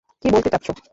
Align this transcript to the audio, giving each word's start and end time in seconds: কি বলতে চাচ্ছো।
কি 0.23 0.27
বলতে 0.33 0.49
চাচ্ছো। 0.53 0.71